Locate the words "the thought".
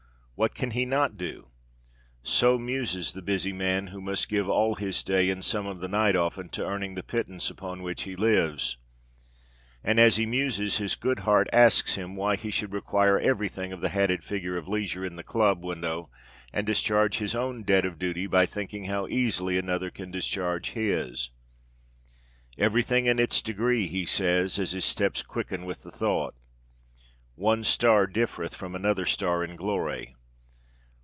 25.83-26.33